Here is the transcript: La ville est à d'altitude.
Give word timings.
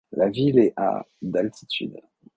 La 0.13 0.29
ville 0.29 0.57
est 0.57 0.73
à 0.77 1.05
d'altitude. 1.21 1.99